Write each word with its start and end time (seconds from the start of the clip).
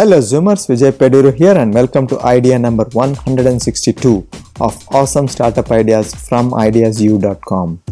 Hello 0.00 0.18
Zoomers, 0.28 0.62
Vijay 0.68 0.92
Peduru 0.92 1.30
here 1.38 1.58
and 1.62 1.74
welcome 1.74 2.06
to 2.06 2.18
idea 2.20 2.58
number 2.58 2.84
162 2.84 4.26
of 4.58 4.74
awesome 4.98 5.28
startup 5.28 5.70
ideas 5.70 6.14
from 6.26 6.52
ideasu.com. 6.52 7.82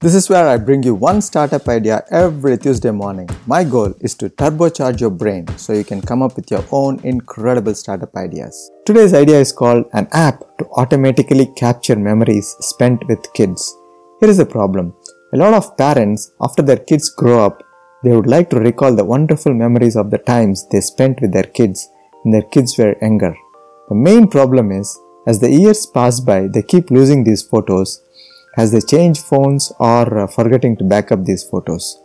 This 0.00 0.14
is 0.14 0.30
where 0.30 0.48
I 0.48 0.56
bring 0.56 0.82
you 0.82 0.94
one 0.94 1.20
startup 1.20 1.68
idea 1.68 2.02
every 2.10 2.56
Tuesday 2.56 2.90
morning. 2.90 3.28
My 3.46 3.62
goal 3.62 3.92
is 4.00 4.14
to 4.20 4.30
turbocharge 4.30 5.02
your 5.02 5.10
brain 5.10 5.46
so 5.58 5.74
you 5.74 5.84
can 5.84 6.00
come 6.00 6.22
up 6.22 6.34
with 6.34 6.50
your 6.50 6.64
own 6.72 6.98
incredible 7.04 7.74
startup 7.74 8.16
ideas. 8.16 8.70
Today's 8.86 9.12
idea 9.12 9.38
is 9.38 9.52
called 9.52 9.84
an 9.92 10.08
app 10.12 10.40
to 10.60 10.66
automatically 10.78 11.46
capture 11.58 11.96
memories 11.96 12.56
spent 12.60 13.06
with 13.06 13.30
kids. 13.34 13.76
Here 14.20 14.30
is 14.30 14.38
the 14.38 14.46
problem. 14.46 14.94
A 15.34 15.36
lot 15.36 15.52
of 15.52 15.76
parents, 15.76 16.32
after 16.40 16.62
their 16.62 16.78
kids 16.78 17.10
grow 17.10 17.44
up, 17.44 17.62
they 18.02 18.14
would 18.14 18.26
like 18.26 18.48
to 18.50 18.60
recall 18.60 18.94
the 18.94 19.04
wonderful 19.04 19.52
memories 19.52 19.96
of 19.96 20.10
the 20.10 20.18
times 20.18 20.66
they 20.68 20.80
spent 20.80 21.20
with 21.20 21.32
their 21.32 21.50
kids 21.58 21.90
when 22.22 22.32
their 22.32 22.48
kids 22.50 22.76
were 22.78 22.96
younger. 23.00 23.34
The 23.88 23.94
main 23.94 24.28
problem 24.28 24.72
is, 24.72 24.98
as 25.26 25.40
the 25.40 25.50
years 25.50 25.86
pass 25.86 26.20
by, 26.20 26.48
they 26.48 26.62
keep 26.62 26.90
losing 26.90 27.24
these 27.24 27.42
photos 27.42 28.02
as 28.56 28.72
they 28.72 28.80
change 28.80 29.20
phones 29.20 29.72
or 29.78 30.18
uh, 30.18 30.26
forgetting 30.26 30.76
to 30.78 30.84
back 30.84 31.12
up 31.12 31.24
these 31.24 31.44
photos. 31.44 32.02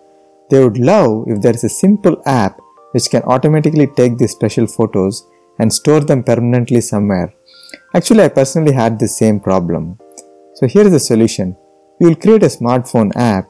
They 0.50 0.64
would 0.64 0.78
love 0.78 1.26
if 1.28 1.42
there 1.42 1.56
is 1.56 1.64
a 1.64 1.70
simple 1.70 2.22
app 2.26 2.60
which 2.92 3.10
can 3.10 3.24
automatically 3.24 3.88
take 3.88 4.18
these 4.18 4.32
special 4.32 4.68
photos 4.68 5.26
and 5.60 5.74
store 5.74 6.02
them 6.02 6.24
permanently 6.24 6.82
somewhere. 6.82 7.34
Actually, 7.94 8.24
I 8.24 8.30
personally 8.30 8.74
had 8.74 9.00
the 9.00 9.08
same 9.08 9.40
problem. 9.40 9.98
So 10.56 10.68
here 10.68 10.86
is 10.86 10.92
the 10.92 11.00
solution. 11.00 11.58
You 12.00 12.10
will 12.10 12.16
create 12.16 12.44
a 12.44 12.48
smartphone 12.48 13.12
app 13.16 13.48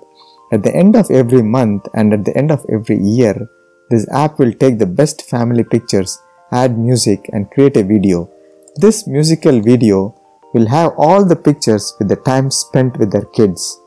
at 0.55 0.63
the 0.63 0.75
end 0.75 0.95
of 0.95 1.11
every 1.11 1.41
month 1.41 1.87
and 1.93 2.13
at 2.13 2.23
the 2.25 2.35
end 2.37 2.49
of 2.49 2.65
every 2.71 2.97
year, 2.97 3.49
this 3.89 4.07
app 4.11 4.39
will 4.39 4.53
take 4.53 4.79
the 4.79 4.85
best 4.85 5.29
family 5.29 5.63
pictures, 5.63 6.17
add 6.51 6.77
music, 6.77 7.29
and 7.33 7.51
create 7.51 7.75
a 7.77 7.83
video. 7.83 8.29
This 8.77 9.05
musical 9.05 9.59
video 9.59 10.15
will 10.53 10.67
have 10.67 10.93
all 10.97 11.25
the 11.25 11.35
pictures 11.35 11.93
with 11.99 12.07
the 12.07 12.15
time 12.15 12.49
spent 12.49 12.97
with 12.97 13.11
their 13.11 13.25
kids. 13.39 13.77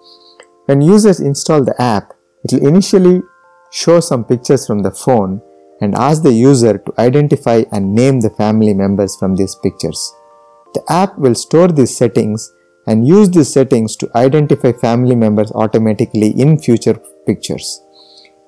When 0.66 0.82
users 0.82 1.20
install 1.20 1.64
the 1.64 1.80
app, 1.80 2.12
it 2.44 2.52
will 2.52 2.68
initially 2.68 3.22
show 3.70 4.00
some 4.00 4.24
pictures 4.24 4.66
from 4.66 4.80
the 4.82 4.90
phone 4.90 5.40
and 5.80 5.94
ask 5.94 6.22
the 6.22 6.32
user 6.32 6.76
to 6.76 6.92
identify 6.98 7.64
and 7.72 7.94
name 7.94 8.20
the 8.20 8.30
family 8.30 8.74
members 8.74 9.16
from 9.16 9.36
these 9.36 9.54
pictures. 9.54 10.12
The 10.74 10.84
app 10.90 11.16
will 11.18 11.34
store 11.34 11.68
these 11.68 11.96
settings 11.96 12.52
and 12.88 13.06
use 13.06 13.28
these 13.30 13.52
settings 13.52 13.96
to 13.96 14.10
identify 14.16 14.72
family 14.72 15.14
members 15.14 15.52
automatically 15.52 16.30
in 16.30 16.58
future 16.58 16.98
pictures. 17.26 17.82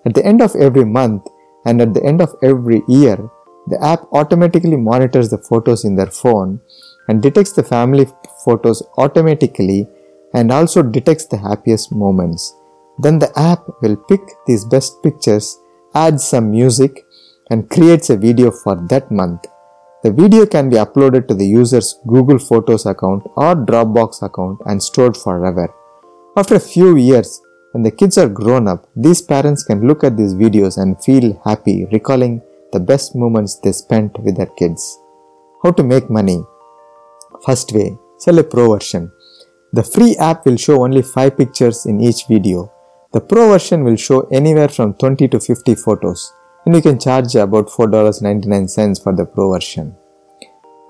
At 0.06 0.14
the 0.14 0.24
end 0.24 0.40
of 0.40 0.56
every 0.56 0.86
month 0.86 1.26
and 1.66 1.82
at 1.82 1.92
the 1.92 2.02
end 2.02 2.22
of 2.22 2.34
every 2.42 2.82
year, 2.88 3.18
the 3.66 3.78
app 3.84 4.06
automatically 4.12 4.78
monitors 4.78 5.28
the 5.28 5.36
photos 5.36 5.84
in 5.84 5.94
their 5.94 6.12
phone 6.22 6.60
and 7.06 7.22
detects 7.22 7.52
the 7.52 7.62
family 7.62 8.06
photos 8.44 8.82
automatically 8.96 9.86
and 10.32 10.50
also 10.50 10.82
detects 10.82 11.26
the 11.26 11.36
happiest 11.36 11.92
moments. 11.92 12.56
Then 12.98 13.18
the 13.18 13.32
app 13.38 13.66
will 13.82 13.96
pick 13.96 14.20
these 14.46 14.64
best 14.64 15.02
pictures, 15.02 15.58
adds 15.94 16.24
some 16.24 16.50
music, 16.50 17.04
and 17.50 17.68
creates 17.68 18.08
a 18.08 18.16
video 18.16 18.50
for 18.50 18.76
that 18.88 19.10
month. 19.10 19.44
The 20.02 20.10
video 20.10 20.46
can 20.46 20.70
be 20.70 20.76
uploaded 20.76 21.28
to 21.28 21.34
the 21.34 21.46
user's 21.46 21.98
Google 22.06 22.38
Photos 22.38 22.86
account 22.86 23.22
or 23.36 23.54
Dropbox 23.54 24.22
account 24.22 24.58
and 24.64 24.82
stored 24.82 25.14
forever. 25.14 25.68
After 26.38 26.54
a 26.54 26.60
few 26.74 26.96
years, 26.96 27.42
when 27.72 27.82
the 27.82 27.90
kids 27.90 28.16
are 28.16 28.28
grown 28.28 28.66
up, 28.66 28.88
these 28.96 29.20
parents 29.20 29.62
can 29.62 29.86
look 29.86 30.02
at 30.02 30.16
these 30.16 30.32
videos 30.32 30.78
and 30.78 31.02
feel 31.04 31.38
happy 31.44 31.86
recalling 31.92 32.40
the 32.72 32.80
best 32.80 33.14
moments 33.14 33.56
they 33.56 33.72
spent 33.72 34.18
with 34.20 34.38
their 34.38 34.52
kids. 34.58 34.98
How 35.62 35.72
to 35.72 35.82
make 35.82 36.08
money? 36.08 36.42
First 37.44 37.72
way, 37.72 37.98
sell 38.20 38.38
a 38.38 38.42
pro 38.42 38.72
version. 38.72 39.12
The 39.74 39.82
free 39.82 40.16
app 40.16 40.46
will 40.46 40.56
show 40.56 40.82
only 40.82 41.02
5 41.02 41.36
pictures 41.36 41.84
in 41.84 42.00
each 42.00 42.26
video. 42.26 42.72
The 43.12 43.20
pro 43.20 43.48
version 43.50 43.84
will 43.84 43.96
show 43.96 44.20
anywhere 44.32 44.68
from 44.68 44.94
20 44.94 45.28
to 45.28 45.40
50 45.40 45.74
photos 45.74 46.32
and 46.64 46.74
you 46.74 46.82
can 46.82 46.98
charge 46.98 47.34
about 47.34 47.68
$4.99 47.68 49.02
for 49.02 49.14
the 49.14 49.24
pro 49.24 49.52
version. 49.52 49.96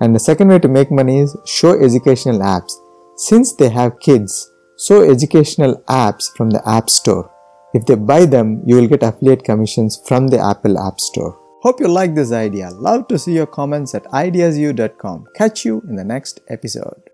And 0.01 0.15
the 0.15 0.21
second 0.21 0.49
way 0.49 0.59
to 0.59 0.69
make 0.69 0.91
money 0.91 1.21
is 1.21 1.37
show 1.47 1.79
educational 1.79 2.41
apps. 2.41 2.73
Since 3.17 3.55
they 3.57 3.69
have 3.69 4.01
kids, 4.01 4.51
show 4.79 5.03
educational 5.03 5.83
apps 5.89 6.35
from 6.37 6.51
the 6.51 6.67
App 6.67 6.89
Store. 6.89 7.31
If 7.75 7.87
they 7.87 7.95
buy 7.95 8.25
them, 8.25 8.63
you 8.67 8.77
will 8.77 8.89
get 8.89 9.03
affiliate 9.03 9.45
commissions 9.45 10.01
from 10.07 10.29
the 10.29 10.39
Apple 10.39 10.79
App 10.79 11.01
Store. 11.01 11.39
Hope 11.63 11.79
you 11.79 11.89
like 11.89 12.15
this 12.15 12.33
idea. 12.33 12.71
Love 12.71 13.07
to 13.09 13.19
see 13.19 13.35
your 13.35 13.47
comments 13.47 13.95
at 13.95 14.05
ideasu.com. 14.05 15.27
Catch 15.37 15.67
you 15.67 15.83
in 15.87 15.97
the 15.97 16.05
next 16.05 16.41
episode. 16.49 17.10